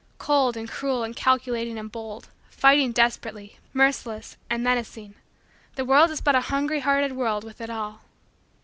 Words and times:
Cold 0.17 0.57
and 0.57 0.67
cruel 0.67 1.03
and 1.03 1.15
calculating 1.15 1.77
and 1.77 1.91
bold, 1.91 2.27
fighting 2.49 2.91
desperately, 2.91 3.59
merciless, 3.71 4.35
and 4.49 4.63
menacing, 4.63 5.13
the 5.75 5.85
world 5.85 6.09
is 6.09 6.21
but 6.21 6.33
a 6.35 6.41
hungry 6.41 6.79
hearted 6.79 7.11
world 7.11 7.43
with 7.43 7.61
it 7.61 7.69
all. 7.69 8.01